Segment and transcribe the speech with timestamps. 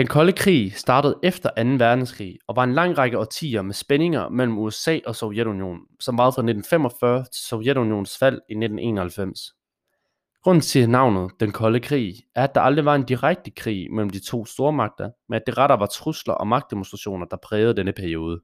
[0.00, 1.70] Den kolde krig startede efter 2.
[1.84, 6.32] verdenskrig og var en lang række årtier med spændinger mellem USA og Sovjetunionen, som varede
[6.32, 9.40] fra 1945 til Sovjetunionens fald i 1991.
[10.42, 14.10] Grunden til navnet Den Kolde Krig er, at der aldrig var en direkte krig mellem
[14.10, 18.40] de to stormagter, men at det retter var trusler og magtdemonstrationer, der prægede denne periode.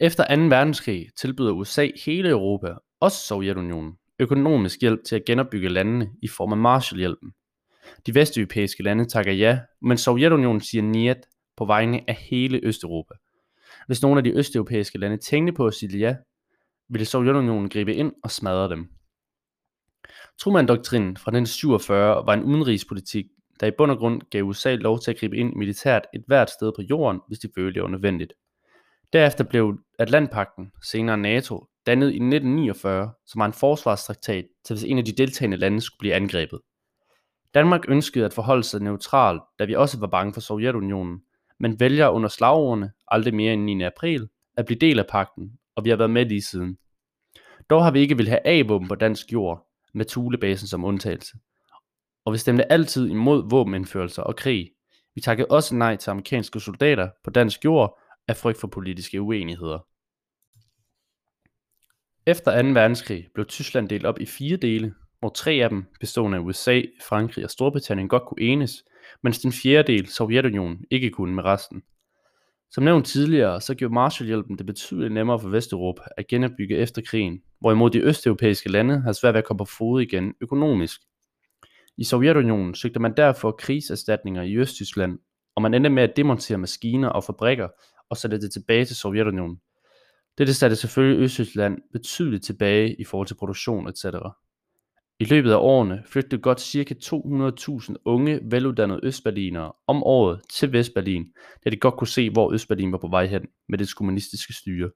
[0.00, 0.42] Efter 2.
[0.42, 6.52] verdenskrig tilbyder USA hele Europa, også Sovjetunionen, økonomisk hjælp til at genopbygge landene i form
[6.52, 7.32] af Marshallhjælpen.
[8.06, 11.18] De vesteuropæiske lande takker ja, men Sovjetunionen siger niet
[11.56, 13.14] på vegne af hele Østeuropa.
[13.86, 16.16] Hvis nogle af de østeuropæiske lande tænkte på at sige ja,
[16.88, 18.88] ville Sovjetunionen gribe ind og smadre dem.
[20.38, 23.26] Truman-doktrinen fra 1947 var en udenrigspolitik,
[23.60, 26.50] der i bund og grund gav USA lov til at gribe ind militært et hvert
[26.50, 28.32] sted på jorden, hvis de følte det var nødvendigt.
[29.12, 34.98] Derefter blev Atlantpakten, senere NATO, dannet i 1949, som var en forsvarstraktat til hvis en
[34.98, 36.60] af de deltagende lande skulle blive angrebet.
[37.54, 41.22] Danmark ønskede at forholde sig neutralt, da vi også var bange for Sovjetunionen,
[41.60, 43.82] men vælger under slagordene aldrig mere end 9.
[43.82, 46.78] april at blive del af pakten, og vi har været med lige siden.
[47.70, 51.38] Dog har vi ikke vil have A-våben på dansk jord, med Thulebasen som undtagelse.
[52.24, 54.70] Og vi stemte altid imod våbenindførelser og krig.
[55.14, 59.78] Vi takkede også nej til amerikanske soldater på dansk jord af frygt for politiske uenigheder.
[62.26, 62.68] Efter 2.
[62.68, 66.82] verdenskrig blev Tyskland delt op i fire dele, hvor tre af dem, bestående af USA,
[67.08, 68.84] Frankrig og Storbritannien, godt kunne enes,
[69.22, 71.82] mens den fjerde del, Sovjetunionen, ikke kunne med resten.
[72.70, 77.42] Som nævnt tidligere, så gjorde Marshallhjælpen det betydeligt nemmere for Vesteuropa at genopbygge efter krigen,
[77.60, 81.00] hvorimod de østeuropæiske lande har svært ved at komme på fod igen økonomisk.
[81.96, 85.18] I Sovjetunionen søgte man derfor krigserstatninger i Østtyskland,
[85.56, 87.68] og man endte med at demontere maskiner og fabrikker
[88.10, 89.60] og sætte det tilbage til Sovjetunionen.
[90.38, 94.04] Dette satte selvfølgelig Østtyskland betydeligt tilbage i forhold til produktion etc.
[95.20, 96.94] I løbet af årene flygtede godt ca.
[96.94, 101.32] 200.000 unge, veluddannede østberlinere om året til Vestberlin,
[101.64, 104.90] da de godt kunne se, hvor Østberlin var på vej hen med dets kommunistiske styre.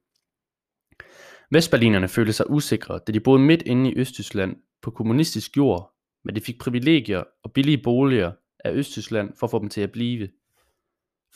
[1.50, 5.92] Vestberlinerne følte sig usikre, da de boede midt inde i Østtyskland på kommunistisk jord,
[6.24, 8.32] men de fik privilegier og billige boliger
[8.64, 10.28] af Østtyskland for at få dem til at blive.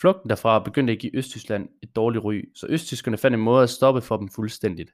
[0.01, 3.71] Flugten derfra begyndte at give Østtyskland et dårligt ry, så østtyskerne fandt en måde at
[3.71, 4.91] stoppe for dem fuldstændigt.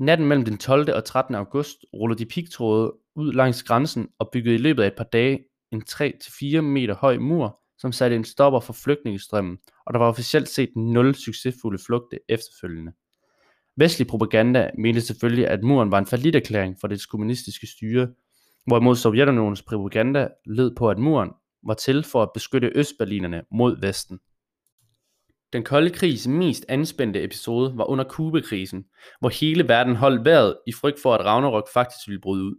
[0.00, 0.94] Natten mellem den 12.
[0.94, 1.34] og 13.
[1.34, 5.44] august rullede de pigtråde ud langs grænsen og byggede i løbet af et par dage
[5.72, 10.48] en 3-4 meter høj mur, som satte en stopper for flygtningestrømmen, og der var officielt
[10.48, 12.92] set nul succesfulde flugte efterfølgende.
[13.76, 18.08] Vestlig propaganda mente selvfølgelig, at muren var en erklæring for det kommunistiske styre,
[18.66, 21.30] hvorimod Sovjetunionens propaganda led på, at muren
[21.66, 24.18] var til for at beskytte østberlinerne mod Vesten.
[25.52, 28.84] Den kolde krigs mest anspændte episode var under Kubekrisen,
[29.20, 32.54] hvor hele verden holdt vejret i frygt for, at Ragnarok faktisk ville bryde ud.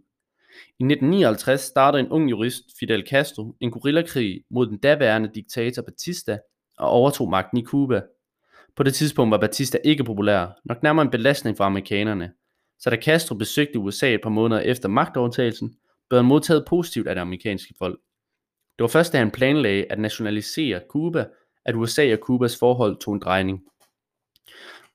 [0.54, 6.38] I 1959 startede en ung jurist, Fidel Castro, en guerillakrig mod den daværende diktator Batista
[6.78, 8.02] og overtog magten i Cuba.
[8.76, 12.32] På det tidspunkt var Batista ikke populær, nok nærmere en belastning for amerikanerne.
[12.78, 15.74] Så da Castro besøgte USA et par måneder efter magtovertagelsen,
[16.08, 18.00] blev han modtaget positivt af det amerikanske folk.
[18.78, 21.26] Det var først da han planlagde at nationalisere Cuba,
[21.64, 23.64] at USA og Kubas forhold tog en drejning.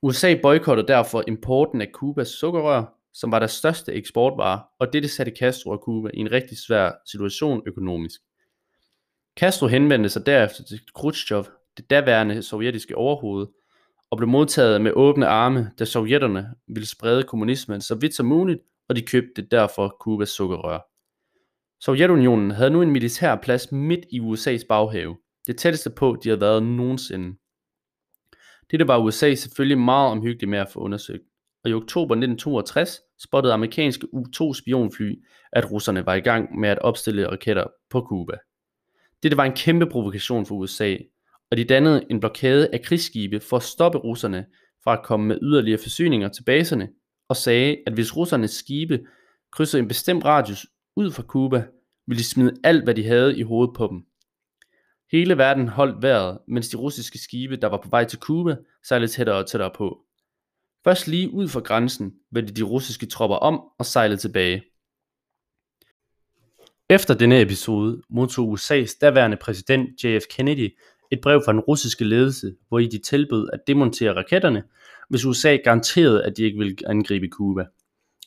[0.02, 2.84] USA boykottede derfor importen af Kubas sukkerrør,
[3.14, 6.92] som var deres største eksportvare, og dette satte Castro og Cuba i en rigtig svær
[7.06, 8.20] situation økonomisk.
[9.38, 11.44] Castro henvendte sig derefter til Khrushchev,
[11.76, 13.46] det daværende sovjetiske overhoved,
[14.10, 18.60] og blev modtaget med åbne arme, da sovjetterne ville sprede kommunismen så vidt som muligt,
[18.88, 20.78] og de købte derfor Kubas sukkerrør.
[21.80, 25.16] Sovjetunionen havde nu en militær plads midt i USA's baghave,
[25.48, 27.38] det tætteste på, de har været nogensinde.
[28.70, 31.22] Dette var USA selvfølgelig meget omhyggeligt med at få undersøgt,
[31.64, 35.12] og i oktober 1962 spottede amerikanske U-2 spionfly,
[35.52, 38.36] at russerne var i gang med at opstille raketter på Cuba.
[39.22, 40.96] Dette var en kæmpe provokation for USA,
[41.50, 44.46] og de dannede en blokade af krigsskibe for at stoppe russerne
[44.84, 46.88] fra at komme med yderligere forsyninger til baserne,
[47.28, 49.00] og sagde, at hvis russernes skibe
[49.52, 50.66] krydsede en bestemt radius
[50.96, 51.64] ud fra Cuba,
[52.06, 54.07] ville de smide alt, hvad de havde i hovedet på dem.
[55.12, 59.12] Hele verden holdt vejret, mens de russiske skibe, der var på vej til Cuba, sejlede
[59.12, 59.98] tættere og tættere på.
[60.84, 64.62] Først lige ud for grænsen vendte de russiske tropper om og sejlede tilbage.
[66.90, 70.76] Efter denne episode modtog USA's daværende præsident JF Kennedy
[71.10, 74.62] et brev fra den russiske ledelse, hvor i de tilbød at demontere raketterne,
[75.08, 77.64] hvis USA garanterede, at de ikke ville angribe Cuba.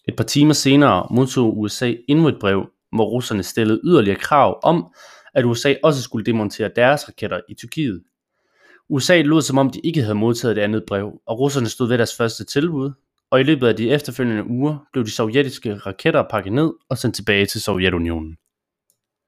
[0.07, 4.93] Et par timer senere modtog USA endnu et brev, hvor russerne stillede yderligere krav om,
[5.33, 8.03] at USA også skulle demontere deres raketter i Tyrkiet.
[8.89, 11.97] USA lod som om de ikke havde modtaget det andet brev, og russerne stod ved
[11.97, 12.91] deres første tilbud,
[13.31, 17.15] og i løbet af de efterfølgende uger blev de sovjetiske raketter pakket ned og sendt
[17.15, 18.37] tilbage til Sovjetunionen.